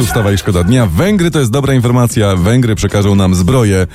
Tu 0.00 0.06
wstawa 0.06 0.32
i 0.32 0.38
szkoda 0.38 0.64
dnia. 0.64 0.86
Węgry 0.86 1.30
to 1.30 1.38
jest 1.38 1.50
dobra 1.50 1.74
informacja. 1.74 2.36
Węgry 2.36 2.74
przekażą 2.74 3.14
nam 3.14 3.34
zbroję 3.34 3.86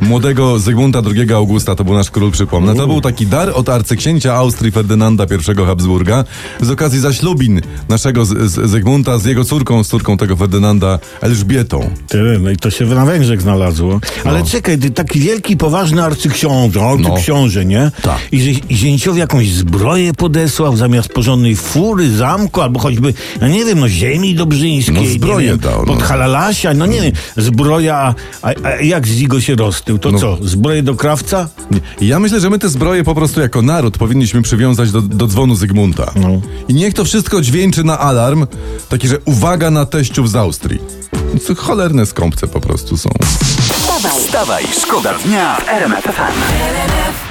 młodego 0.00 0.58
Zygmunta 0.58 1.02
II 1.16 1.32
Augusta. 1.32 1.74
To 1.74 1.84
był 1.84 1.94
nasz 1.94 2.10
król, 2.10 2.30
przypomnę. 2.30 2.74
To 2.74 2.86
był 2.86 3.00
taki 3.00 3.26
dar 3.26 3.50
od 3.54 3.68
arcyksięcia 3.68 4.34
Austrii 4.34 4.72
Ferdynanda 4.72 5.24
I 5.24 5.66
Habsburga 5.66 6.24
z 6.60 6.70
okazji 6.70 7.00
zaślubin 7.00 7.60
naszego 7.88 8.24
z, 8.24 8.50
z 8.50 8.70
Zygmunta 8.70 9.18
z 9.18 9.24
jego 9.24 9.44
córką, 9.44 9.84
z 9.84 9.88
córką 9.88 10.16
tego 10.16 10.36
Ferdynanda 10.36 10.98
Elżbietą. 11.20 11.90
Tyle, 12.08 12.38
no 12.38 12.50
i 12.50 12.56
to 12.56 12.70
się 12.70 12.84
na 12.84 13.06
Węgrzech 13.06 13.42
znalazło. 13.42 14.00
Ale 14.24 14.42
czekaj, 14.42 14.78
ty 14.78 14.90
taki 14.90 15.20
wielki, 15.20 15.56
poważny 15.56 16.04
arcyksiąże, 16.04 16.80
arcyksiąże, 16.82 17.64
nie? 17.64 17.90
Tak. 18.02 18.18
I 18.32 18.42
że 18.42 18.50
i 18.50 18.76
zięciowi 18.76 19.20
jakąś 19.20 19.50
zbroję 19.50 20.14
podesłał 20.14 20.76
zamiast 20.76 21.08
porządnej 21.08 21.56
fury, 21.56 22.10
zamku, 22.10 22.60
albo 22.60 22.80
choćby, 22.80 23.14
no 23.40 23.48
nie 23.48 23.64
wiem, 23.64 23.80
no 23.80 23.88
ziemi 23.88 24.34
dobrzyńskiej. 24.34 24.94
No 24.94 25.06
zbroję 25.06 25.47
wiem, 25.50 25.58
dał, 25.58 25.78
no. 25.86 25.94
Pod 25.94 26.02
halalasia, 26.02 26.74
no 26.74 26.86
nie 26.86 27.12
zbroja, 27.36 28.14
a, 28.42 28.48
a 28.64 28.70
jak 28.70 29.06
z 29.08 29.20
niego 29.20 29.40
się 29.40 29.54
roztył, 29.54 29.98
to 29.98 30.10
No. 30.10 30.18
co, 30.18 30.38
zbroję 30.42 30.82
do 30.82 30.94
krawca? 30.94 31.48
Ja 32.00 32.18
myślę, 32.20 32.40
że 32.40 32.50
my 32.50 32.58
te 32.58 32.68
zbroje 32.68 33.04
po 33.04 33.14
prostu 33.14 33.40
jako 33.40 33.62
naród 33.62 33.98
powinniśmy 33.98 34.42
przywiązać 34.42 34.90
do, 34.92 35.02
do 35.02 35.26
dzwonu 35.26 35.54
Zygmunta. 35.54 36.12
No. 36.16 36.28
I 36.68 36.74
niech 36.74 36.94
to 36.94 37.04
wszystko 37.04 37.40
dźwięczy 37.40 37.84
na 37.84 37.98
alarm, 37.98 38.46
taki, 38.88 39.08
że 39.08 39.18
uwaga 39.24 39.70
na 39.70 39.86
teściów 39.86 40.30
z 40.30 40.36
Austrii. 40.36 40.80
To 41.46 41.54
cholerne 41.54 42.06
skąpce 42.06 42.48
po 42.48 42.60
prostu 42.60 42.96
są. 42.96 43.10
Wstawaj, 43.72 44.20
Wstawaj, 44.20 44.64
szkoda 44.82 45.14
dnia 45.24 45.56
w 45.56 45.68
RMF 45.68 46.04
FM. 46.04 47.27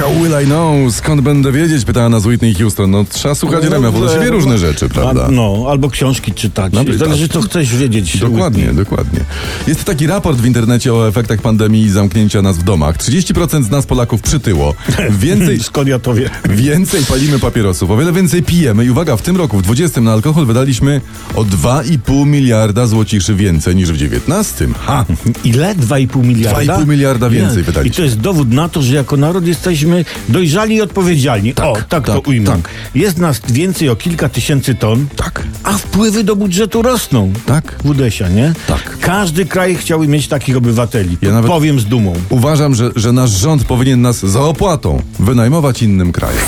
How 0.00 0.10
will 0.22 0.42
I 0.42 0.46
know? 0.46 0.94
Skąd 0.94 1.20
będę 1.20 1.52
wiedzieć? 1.52 1.84
Pytała 1.84 2.08
nas 2.08 2.26
Whitney 2.26 2.54
Houston. 2.54 2.90
No 2.90 3.04
trzeba 3.04 3.34
słuchać 3.34 3.60
no, 3.62 3.66
RMF-u, 3.66 4.00
to 4.00 4.14
się 4.14 4.20
wie 4.20 4.30
różne 4.30 4.58
rzeczy, 4.58 4.88
prawda? 4.88 5.26
A, 5.26 5.30
no, 5.30 5.66
albo 5.68 5.90
książki 5.90 6.32
czytać. 6.32 6.72
No, 6.72 6.84
tak. 6.84 6.94
Zależy, 6.94 7.28
co 7.28 7.40
chcesz 7.42 7.76
wiedzieć. 7.76 8.18
Dokładnie, 8.18 8.72
dokładnie. 8.72 9.20
Jest 9.66 9.84
taki 9.84 10.06
raport 10.06 10.38
w 10.38 10.46
internecie 10.46 10.94
o 10.94 11.08
efektach 11.08 11.40
pandemii 11.40 11.82
i 11.82 11.90
zamknięcia 11.90 12.42
nas 12.42 12.58
w 12.58 12.62
domach. 12.62 12.96
30% 12.96 13.62
z 13.62 13.70
nas 13.70 13.86
Polaków 13.86 14.22
przytyło. 14.22 14.74
Więcej, 15.10 15.60
Skąd 15.60 15.88
ja 15.88 15.98
to 15.98 16.14
wiem? 16.14 16.28
więcej 16.50 17.04
palimy 17.04 17.38
papierosów, 17.38 17.90
o 17.90 17.96
wiele 17.96 18.12
więcej 18.12 18.42
pijemy 18.42 18.84
i 18.84 18.90
uwaga, 18.90 19.16
w 19.16 19.22
tym 19.22 19.36
roku, 19.36 19.58
w 19.58 19.62
20 19.62 20.00
na 20.00 20.12
alkohol 20.12 20.46
wydaliśmy 20.46 21.00
o 21.34 21.42
2,5 21.44 22.26
miliarda 22.26 22.86
złociszy 22.86 23.34
więcej 23.34 23.76
niż 23.76 23.92
w 23.92 23.96
19. 23.96 24.68
Ha! 24.78 25.04
Ile? 25.44 25.74
2,5 25.74 26.24
miliarda? 26.24 26.76
2,5 26.78 26.88
miliarda 26.88 27.30
więcej 27.30 27.56
Nie. 27.56 27.62
wydaliśmy. 27.62 27.94
I 27.94 27.96
to 27.96 28.02
jest 28.02 28.20
dowód 28.20 28.50
na 28.52 28.68
to, 28.68 28.82
że 28.82 28.94
jako 28.96 29.16
naród 29.16 29.46
jesteśmy 29.46 29.85
dojrzali 30.28 30.74
i 30.74 30.80
odpowiedzialni. 30.82 31.54
o, 31.54 31.76
tak, 31.88 32.06
to 32.06 32.14
tak, 32.14 32.28
ujmę. 32.28 32.46
tak. 32.46 32.68
Jest 32.94 33.18
nas 33.18 33.40
więcej 33.48 33.88
o 33.88 33.96
kilka 33.96 34.28
tysięcy 34.28 34.74
ton, 34.74 35.06
Tak. 35.16 35.42
a 35.64 35.72
wpływy 35.78 36.24
do 36.24 36.36
budżetu 36.36 36.82
rosną. 36.82 37.32
Tak. 37.46 37.74
Wudesia, 37.84 38.28
nie? 38.28 38.52
Tak. 38.66 38.98
Każdy 39.00 39.46
kraj 39.46 39.76
chciałby 39.76 40.08
mieć 40.08 40.28
takich 40.28 40.56
obywateli. 40.56 41.18
Ja 41.22 41.28
To 41.28 41.34
nawet- 41.34 41.50
Powiem 41.50 41.80
z 41.80 41.84
dumą. 41.84 42.12
Uważam, 42.28 42.74
że, 42.74 42.90
że 42.96 43.12
nasz 43.12 43.30
rząd 43.30 43.64
powinien 43.64 44.02
nas 44.02 44.18
za 44.26 44.40
opłatą 44.40 45.02
wynajmować 45.18 45.82
innym 45.82 46.12
krajom. 46.12 46.38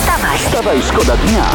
Wstawaj, 0.47 0.77
szkoda 0.89 1.17
dnia. 1.17 1.45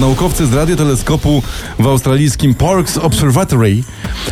Naukowcy 0.00 0.46
z 0.46 0.52
radioteleskopu 0.52 1.42
w 1.78 1.86
australijskim 1.86 2.54
Parkes 2.54 2.98
Observatory 2.98 3.82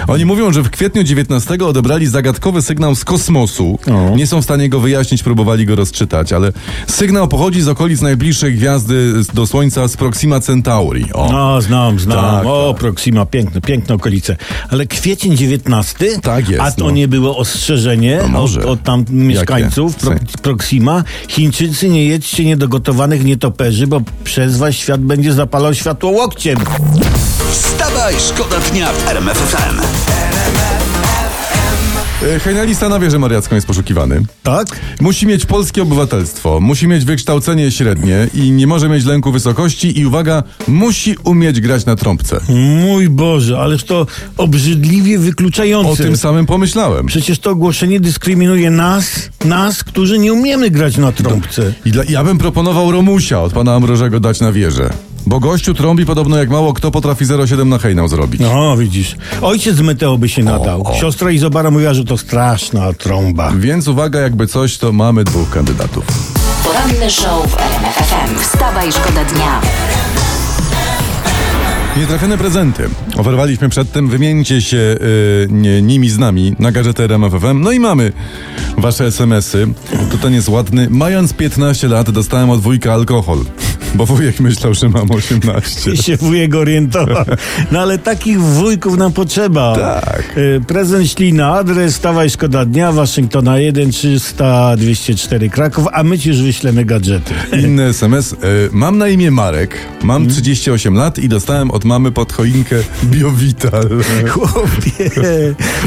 oni 0.09 0.25
mówią, 0.25 0.53
że 0.53 0.63
w 0.63 0.71
kwietniu 0.71 1.03
19 1.03 1.59
odebrali 1.67 2.07
zagadkowy 2.07 2.63
sygnał 2.63 2.95
z 2.95 3.05
kosmosu. 3.05 3.79
O. 3.93 4.17
Nie 4.17 4.27
są 4.27 4.41
w 4.41 4.45
stanie 4.45 4.69
go 4.69 4.81
wyjaśnić, 4.81 5.23
próbowali 5.23 5.67
go 5.67 5.77
rozczytać, 5.77 6.33
ale 6.33 6.53
sygnał 6.87 7.29
pochodzi 7.29 7.63
z 7.63 7.69
okolic 7.69 8.01
najbliższej 8.01 8.55
gwiazdy 8.55 9.13
do 9.35 9.47
Słońca 9.47 9.89
z 9.89 9.97
Proxima 9.97 10.41
Centauri. 10.41 11.13
O. 11.13 11.33
No, 11.33 11.63
znam, 11.63 12.01
znam. 12.01 12.19
Tak, 12.19 12.47
o, 12.47 12.73
tak. 12.73 12.81
Proxima, 12.81 13.27
piękne, 13.27 13.61
piękne 13.61 13.95
okolice. 13.95 14.37
Ale 14.71 14.87
kwiecień 14.87 15.37
19? 15.37 16.21
Tak 16.23 16.49
jest, 16.49 16.63
A 16.63 16.71
to 16.71 16.85
no. 16.85 16.91
nie 16.91 17.09
było 17.09 17.37
ostrzeżenie 17.37 18.21
No 18.33 18.43
od, 18.43 18.57
od 18.57 18.83
tam 18.83 19.05
mieszkańców 19.11 19.97
Pro, 19.97 20.15
Proxima? 20.43 21.05
Chińczycy, 21.29 21.89
nie 21.89 22.05
jedźcie 22.05 22.45
niedogotowanych 22.45 23.25
nietoperzy, 23.25 23.87
bo 23.87 24.01
przez 24.25 24.57
was 24.57 24.75
świat 24.75 25.01
będzie 25.01 25.33
zapalał 25.33 25.75
światło 25.75 26.11
łokciem. 26.11 26.59
Wstawaj, 28.03 28.21
szkoda 28.21 28.61
dnia 28.61 28.93
w 28.93 29.09
RMF 29.09 29.39
FM. 29.39 29.81
E, 32.27 32.41
Hejnali 32.41 32.75
na 32.91 32.99
wieżę 32.99 33.19
mariacką 33.19 33.55
jest 33.55 33.67
poszukiwany. 33.67 34.23
Tak? 34.43 34.67
Musi 35.01 35.27
mieć 35.27 35.47
polskie 35.47 35.83
obywatelstwo, 35.83 36.61
musi 36.61 36.89
mieć 36.89 37.05
wykształcenie 37.05 37.71
średnie 37.71 38.29
i 38.35 38.51
nie 38.51 38.67
może 38.67 38.89
mieć 38.89 39.05
lęku 39.05 39.33
wysokości 39.33 40.01
i 40.01 40.07
uwaga, 40.07 40.43
musi 40.69 41.17
umieć 41.25 41.61
grać 41.61 41.87
na 41.87 41.97
trąbce. 41.97 42.41
Mój 42.81 43.09
Boże, 43.09 43.59
ależ 43.59 43.85
to 43.85 44.07
obrzydliwie 44.37 45.19
wykluczające. 45.19 45.91
O 45.91 45.97
tym 45.97 46.17
samym 46.17 46.47
pomyślałem. 46.47 47.07
Przecież 47.07 47.39
to 47.39 47.51
ogłoszenie 47.51 48.01
dyskryminuje 48.01 48.71
nas, 48.71 49.31
nas, 49.45 49.85
którzy 49.85 50.19
nie 50.19 50.33
umiemy 50.33 50.71
grać 50.71 50.97
na 50.97 51.13
trąbce. 51.13 51.73
I 51.85 51.91
dla, 51.91 52.05
ja 52.09 52.25
bym 52.25 52.39
proponował 52.39 52.93
Romusia 52.93 53.43
od 53.43 53.53
pana 53.53 53.75
Ambrożego 53.75 54.21
dać 54.21 54.41
na 54.41 54.53
wieżę. 54.53 54.91
Bo 55.27 55.41
gościu 55.41 55.75
trąbi 55.75 56.07
podobno 56.07 56.37
jak 56.39 56.51
mało 56.51 56.73
kto 56.73 56.91
potrafi 56.91 57.25
0,7 57.25 57.67
na 57.67 57.79
hejnał 57.79 58.09
zrobić. 58.09 58.41
No, 58.41 58.77
widzisz. 58.77 59.17
Ojciec 59.43 59.77
z 59.77 59.81
Meteo 59.81 60.19
by 60.19 60.29
się 60.29 60.43
nadał. 60.43 60.83
o. 60.87 60.95
Siostra 60.95 61.31
Izobara 61.31 61.71
mówiła, 61.71 61.95
że 61.95 62.05
to 62.05 62.19
straszna 62.19 62.93
trąba. 62.93 63.53
Więc 63.57 63.89
uwaga, 63.89 64.21
jakby 64.21 64.47
coś, 64.47 64.79
to 64.79 64.93
mamy 64.93 65.25
dwóch 65.25 65.51
kandydatów. 65.51 66.05
poranny 66.65 67.11
show 67.11 67.51
w 67.51 67.57
RMF 67.61 67.95
FM. 67.95 68.39
Wstawaj, 68.41 68.93
szkoda 68.93 69.25
dnia. 69.25 69.61
Nietrafione 71.97 72.39
prezenty. 72.39 72.89
Oferowaliśmy 73.17 73.69
przedtem, 73.69 74.09
wymieńcie 74.09 74.63
się 74.63 74.77
y, 74.77 74.99
nie, 75.51 75.83
nimi 75.83 76.11
z 76.11 76.19
nami 76.19 76.55
na 76.59 76.73
gazetę 76.73 77.05
RMFFM. 77.05 77.61
No 77.61 77.73
i 77.73 77.81
mamy 77.81 78.13
wasze 78.79 79.07
smsy. 79.07 79.69
To 80.13 80.19
ten 80.19 80.35
jest 80.35 80.49
ładny. 80.49 80.87
Mając 80.91 81.33
15 81.33 81.89
lat 81.89 82.11
dostałem 82.11 82.51
od 82.51 82.61
wujka 82.61 82.93
alkohol. 82.93 83.39
Bo 83.95 84.07
wujek 84.07 84.41
myślał, 84.41 84.75
że 84.75 84.89
mam 84.89 85.11
18. 85.11 85.91
I 85.91 85.97
się 85.97 86.17
wujek 86.17 86.55
orientował. 86.55 87.25
No 87.73 87.81
ale 87.81 87.99
takich 87.99 88.41
wujków 88.41 88.99
nam 88.99 89.13
potrzeba. 89.13 89.77
Tak. 89.77 90.39
Y, 90.39 90.61
Prezent 90.67 91.11
śli 91.11 91.33
na 91.33 91.55
adres 91.55 91.95
Stawaj 91.95 92.31
Szkoda 92.31 92.65
Dnia, 92.65 92.93
Waszyngtona 92.93 93.59
1 93.59 93.91
300 93.91 94.77
204 94.77 95.51
Kraków, 95.51 95.87
a 95.93 96.03
my 96.03 96.19
ci 96.19 96.29
już 96.29 96.43
wyślemy 96.43 96.85
gadżety. 96.85 97.35
Inny 97.63 97.85
SMS. 97.85 98.33
Y, 98.33 98.37
mam 98.73 98.99
na 98.99 99.09
imię 99.09 99.31
Marek, 99.31 99.77
mam 100.03 100.29
38 100.29 100.95
lat 100.95 101.19
i 101.19 101.29
dostałem 101.29 101.71
od 101.71 101.85
mamy 101.85 102.13
pod 102.13 102.33
choinkę 102.33 102.77
Biovital. 103.05 103.89
Chłopie. 104.29 105.11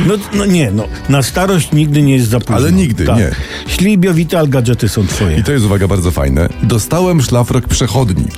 No, 0.07 0.13
no 0.33 0.45
nie, 0.45 0.71
no. 0.71 0.88
Na 1.09 1.23
starość 1.23 1.71
nigdy 1.71 2.01
nie 2.01 2.13
jest 2.13 2.29
za 2.29 2.39
późno. 2.39 2.55
Ale 2.55 2.71
nigdy, 2.71 3.05
nie. 3.05 3.31
Ślibio 3.67 4.13
Vital, 4.13 4.49
gadżety 4.49 4.89
są 4.89 5.07
twoje. 5.07 5.38
I 5.38 5.44
to 5.44 5.51
jest, 5.51 5.65
uwaga, 5.65 5.88
bardzo 5.88 6.11
fajne. 6.11 6.49
Dostałem 6.63 7.21
szlafrok 7.21 7.67
przechodni. 7.67 7.94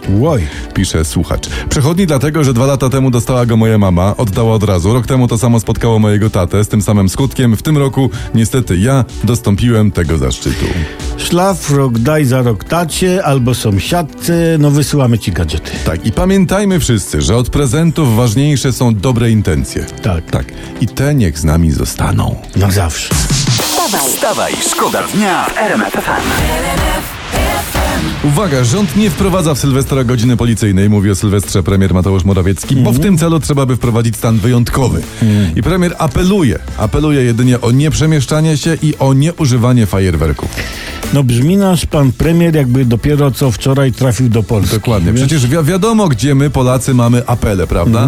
Łoj. 0.09 0.47
Pisze 0.73 1.06
słuchacz. 1.06 1.47
Przechodni 1.69 2.07
dlatego, 2.07 2.44
że 2.44 2.53
dwa 2.53 2.66
lata 2.66 2.90
temu 2.90 3.12
dostała 3.12 3.45
go 3.45 3.57
moja 3.57 3.78
mama, 3.78 4.18
oddała 4.18 4.53
od 4.53 4.63
razu. 4.63 4.94
Rok 4.94 5.06
temu 5.07 5.28
to 5.28 5.38
samo 5.38 5.59
spotkało 5.59 6.00
mojego 6.00 6.29
tatę 6.29 6.63
z 6.63 6.68
tym 6.68 6.81
samym 6.81 7.09
skutkiem. 7.09 7.57
W 7.57 7.62
tym 7.62 7.78
roku 7.78 8.09
niestety 8.35 8.78
ja 8.78 9.06
dostąpiłem 9.23 9.91
tego 9.91 10.18
zaszczytu. 10.18 10.66
Szlafrok 11.18 12.00
daj 12.00 12.25
za 12.25 12.41
rok 12.41 12.63
tacie 12.63 13.25
albo 13.25 13.56
sąsiadce, 13.56 14.34
no 14.59 14.72
wysyłamy 14.72 15.19
ci 15.19 15.31
gadżety. 15.31 15.72
Tak, 15.85 16.06
i 16.06 16.12
pamiętajmy 16.12 16.79
wszyscy, 16.79 17.21
że 17.21 17.36
od 17.36 17.50
prezentów 17.50 18.15
ważniejsze 18.15 18.74
są 18.74 18.95
dobre 18.95 19.31
intencje. 19.31 19.86
Tak. 20.04 20.31
Tak. 20.31 20.45
I 20.81 20.88
te 20.88 21.15
niech 21.15 21.39
z 21.39 21.44
nami 21.44 21.71
zostaną. 21.71 22.36
Na 22.56 22.71
zawsze. 22.71 23.15
Wstawaj, 23.62 24.09
Wstawaj, 24.09 24.54
szkoda 24.71 25.04
dnia 25.13 25.45
w 25.45 25.57
RMF 25.57 25.94
FM. 25.94 27.17
Uwaga, 28.23 28.63
rząd 28.63 28.95
nie 28.95 29.09
wprowadza 29.09 29.53
w 29.55 29.59
Sylwestra 29.59 30.03
godziny 30.03 30.38
policyjnej, 30.38 30.89
mówi 30.89 31.11
o 31.11 31.15
Sylwestrze 31.15 31.63
premier 31.63 31.94
Mateusz 31.94 32.23
Morawiecki, 32.25 32.75
bo 32.75 32.91
w 32.91 32.99
tym 32.99 33.17
celu 33.17 33.39
trzeba 33.39 33.65
by 33.65 33.75
wprowadzić 33.75 34.15
stan 34.15 34.38
wyjątkowy. 34.39 35.01
I 35.55 35.63
premier 35.63 35.95
apeluje, 35.97 36.59
apeluje 36.77 37.23
jedynie 37.23 37.61
o 37.61 37.71
nieprzemieszczanie 37.71 38.57
się 38.57 38.77
i 38.81 38.94
o 38.99 39.13
nieużywanie 39.13 39.85
fajerwerków. 39.85 40.49
No 41.13 41.23
brzmi 41.23 41.57
nasz 41.57 41.85
pan 41.85 42.11
premier 42.11 42.55
jakby 42.55 42.85
dopiero 42.85 43.31
co 43.31 43.51
wczoraj 43.51 43.91
trafił 43.91 44.29
do 44.29 44.44
Polski. 44.44 44.75
Dokładnie. 44.75 45.11
Wiesz? 45.11 45.21
Przecież 45.21 45.47
wi- 45.47 45.63
wiadomo, 45.63 46.07
gdzie 46.07 46.35
my, 46.35 46.49
Polacy, 46.49 46.94
mamy 46.94 47.27
apele, 47.27 47.67
prawda? 47.67 48.07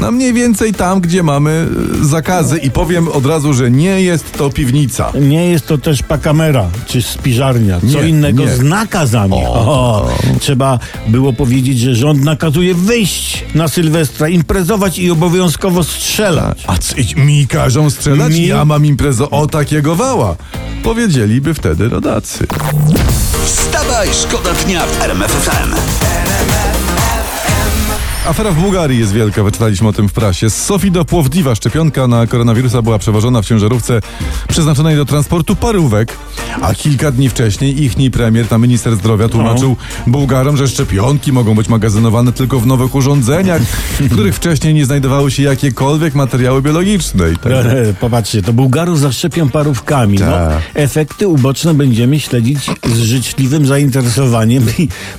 No 0.00 0.10
mniej 0.12 0.32
więcej 0.32 0.74
tam, 0.74 1.00
gdzie 1.00 1.22
mamy 1.22 1.66
e, 2.02 2.04
zakazy 2.04 2.58
i 2.58 2.70
powiem 2.70 3.08
od 3.08 3.26
razu, 3.26 3.54
że 3.54 3.70
nie 3.70 4.02
jest 4.02 4.32
to 4.32 4.50
piwnica. 4.50 5.12
Nie 5.20 5.50
jest 5.50 5.66
to 5.66 5.78
też 5.78 6.02
pakamera 6.02 6.66
czy 6.86 7.02
spiżarnia. 7.02 7.80
Co 7.80 7.86
Nie, 8.02 8.08
innego 8.08 8.44
nie. 8.44 8.56
z 8.56 8.62
nakazami. 8.62 9.17
O, 9.26 10.08
trzeba 10.40 10.78
było 11.08 11.32
powiedzieć, 11.32 11.78
że 11.78 11.94
rząd 11.94 12.24
nakazuje 12.24 12.74
wyjść 12.74 13.44
na 13.54 13.68
Sylwestra, 13.68 14.28
imprezować 14.28 14.98
i 14.98 15.10
obowiązkowo 15.10 15.84
strzelać. 15.84 16.64
A 16.66 16.78
c- 16.78 16.94
mi 17.16 17.46
każą 17.46 17.90
strzelać? 17.90 18.32
Mi? 18.32 18.46
Ja 18.46 18.64
mam 18.64 18.86
imprezę 18.86 19.30
o 19.30 19.46
takiego 19.46 19.96
wała. 19.96 20.36
Powiedzieliby 20.82 21.54
wtedy 21.54 21.88
rodacy. 21.88 22.46
Wstawaj, 23.44 24.08
szkoda 24.22 24.50
dnia 24.64 24.86
w 24.86 25.02
RMF 25.02 25.30
FM. 25.30 25.74
Afera 28.28 28.50
w 28.52 28.60
Bułgarii 28.62 28.98
jest 28.98 29.12
wielka, 29.12 29.42
wyczytaliśmy 29.42 29.88
o 29.88 29.92
tym 29.92 30.08
w 30.08 30.12
prasie. 30.12 30.50
Z 30.50 30.56
Sofii 30.64 30.90
do 30.90 31.04
Płowdiwa 31.04 31.54
szczepionka 31.54 32.06
na 32.06 32.26
koronawirusa 32.26 32.82
była 32.82 32.98
przewożona 32.98 33.42
w 33.42 33.46
ciężarówce 33.46 34.00
przeznaczonej 34.48 34.96
do 34.96 35.04
transportu 35.04 35.56
parówek, 35.56 36.16
a 36.62 36.74
kilka 36.74 37.10
dni 37.10 37.28
wcześniej 37.28 37.82
ichni 37.84 38.10
premier, 38.10 38.46
tam 38.48 38.62
minister 38.62 38.96
zdrowia 38.96 39.28
tłumaczył 39.28 39.76
Bułgarom, 40.06 40.56
że 40.56 40.68
szczepionki 40.68 41.32
mogą 41.32 41.54
być 41.54 41.68
magazynowane 41.68 42.32
tylko 42.32 42.60
w 42.60 42.66
nowych 42.66 42.94
urządzeniach, 42.94 43.62
w 44.00 44.12
których 44.12 44.34
wcześniej 44.34 44.74
nie 44.74 44.86
znajdowały 44.86 45.30
się 45.30 45.42
jakiekolwiek 45.42 46.14
materiały 46.14 46.62
biologiczne. 46.62 47.32
I 47.32 47.36
tak 47.36 47.52
Popatrzcie, 48.00 48.42
to 48.42 48.52
Bułgarów 48.52 49.00
zaszczepią 49.00 49.48
parówkami. 49.48 50.18
No, 50.18 50.26
Tak. 50.26 50.62
efekty 50.74 51.28
uboczne 51.28 51.74
będziemy 51.74 52.20
śledzić 52.20 52.58
z 52.86 52.98
życzliwym 52.98 53.66
zainteresowaniem. 53.66 54.66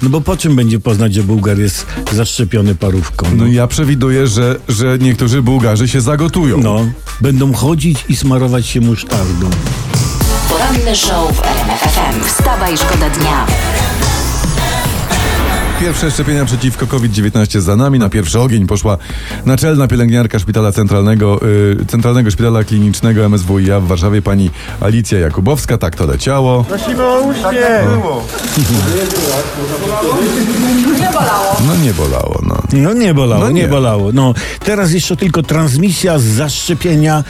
No 0.01 0.09
bo 0.09 0.21
po 0.21 0.37
czym 0.37 0.55
będzie 0.55 0.79
poznać, 0.79 1.13
że 1.13 1.23
Bułgar 1.23 1.59
jest 1.59 1.85
zaszczepiony 2.11 2.75
parówką? 2.99 3.27
No 3.35 3.47
ja 3.47 3.67
przewiduję, 3.67 4.27
że, 4.27 4.55
że 4.69 4.97
niektórzy 4.99 5.41
Bułgarzy 5.41 5.87
się 5.87 6.01
zagotują. 6.01 6.57
No, 6.57 6.79
będą 7.21 7.53
chodzić 7.53 8.05
i 8.09 8.15
smarować 8.15 8.67
się 8.67 8.81
musztardą. 8.81 9.49
Poranny 10.49 10.95
show 10.95 11.37
w 11.37 11.43
RMF 11.43 11.79
FM. 11.79 12.25
Wstawaj, 12.27 12.77
szkoda 12.77 13.09
dnia. 13.09 13.45
Pierwsze 15.79 16.11
szczepienia 16.11 16.45
przeciwko 16.45 16.87
COVID-19 16.87 17.59
za 17.59 17.75
nami. 17.75 17.99
Na 17.99 18.09
pierwszy 18.09 18.39
ogień 18.39 18.67
poszła 18.67 18.97
naczelna 19.45 19.87
pielęgniarka 19.87 20.39
Szpitala 20.39 20.71
Centralnego, 20.71 21.39
y, 21.81 21.85
Centralnego 21.85 22.31
Szpitala 22.31 22.63
Klinicznego 22.63 23.25
MSWiA 23.29 23.79
w 23.79 23.87
Warszawie, 23.87 24.21
pani 24.21 24.49
Alicja 24.81 25.19
Jakubowska. 25.19 25.77
Tak 25.77 25.95
to 25.95 26.05
leciało. 26.05 26.65
No 31.67 31.75
nie 31.83 31.93
bolało, 31.93 32.41
no. 32.47 32.55
No 32.73 32.93
nie 32.93 33.13
bolało, 33.13 33.43
No 33.45 33.51
nie. 33.51 33.61
nie. 33.61 33.67
bolało. 33.67 34.11
No, 34.13 34.33
teraz 34.65 34.91
jeszcze 34.91 35.15
tylko 35.17 35.43
transmisja 35.43 36.19
z 36.19 36.23
zaszczepienia 36.23 37.23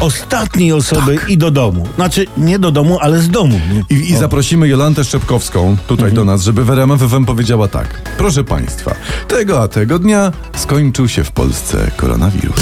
ostatniej 0.00 0.72
osoby 0.72 1.18
i 1.28 1.38
do 1.38 1.50
domu. 1.50 1.88
Znaczy, 1.96 2.26
nie 2.36 2.58
do 2.58 2.72
domu, 2.72 2.98
ale 3.00 3.18
z 3.22 3.28
domu. 3.28 3.60
nie? 3.72 3.96
I, 3.96 4.10
I 4.10 4.16
zaprosimy 4.16 4.68
Jolantę 4.68 5.04
Szczepkowską 5.04 5.76
tutaj 5.86 6.12
do 6.12 6.24
nas, 6.24 6.42
żeby 6.42 6.64
w 6.64 6.70
RMF 6.70 7.00
FM 7.00 7.24
powiedziała 7.24 7.68
tak. 7.68 7.95
Proszę 8.18 8.44
Państwa, 8.44 8.94
tego 9.28 9.62
a 9.62 9.68
tego 9.68 9.98
dnia 9.98 10.32
skończył 10.56 11.08
się 11.08 11.24
w 11.24 11.32
Polsce 11.32 11.90
koronawirus. 11.96 12.56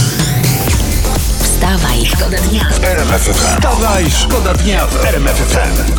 Wstawaj, 1.42 2.06
szkoda 2.06 2.38
dnia. 2.38 2.66
RMF 2.82 3.22
FM. 3.22 3.56
Wstawaj, 3.56 4.10
szkoda 4.10 4.54
dnia 4.54 4.86
w 4.86 5.04
RMF 5.04 5.36
FM. 5.36 5.92